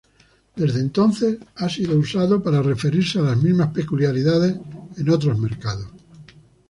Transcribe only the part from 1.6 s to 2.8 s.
sido usado para